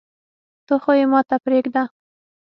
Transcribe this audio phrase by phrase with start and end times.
[0.67, 1.83] ته خو يي ماته پریږده